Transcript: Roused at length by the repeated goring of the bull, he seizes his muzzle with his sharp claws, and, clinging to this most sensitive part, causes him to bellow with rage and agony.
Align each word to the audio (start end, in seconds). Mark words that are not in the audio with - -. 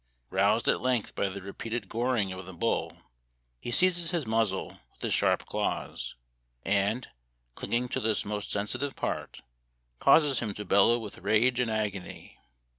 Roused 0.31 0.67
at 0.67 0.81
length 0.81 1.13
by 1.13 1.29
the 1.29 1.43
repeated 1.43 1.87
goring 1.87 2.33
of 2.33 2.47
the 2.47 2.55
bull, 2.55 2.93
he 3.59 3.69
seizes 3.69 4.09
his 4.09 4.25
muzzle 4.25 4.79
with 4.93 5.03
his 5.03 5.13
sharp 5.13 5.45
claws, 5.45 6.15
and, 6.65 7.07
clinging 7.53 7.87
to 7.89 7.99
this 7.99 8.25
most 8.25 8.51
sensitive 8.51 8.95
part, 8.95 9.43
causes 9.99 10.39
him 10.39 10.55
to 10.55 10.65
bellow 10.65 10.97
with 10.97 11.19
rage 11.19 11.59
and 11.59 11.69
agony. 11.69 12.39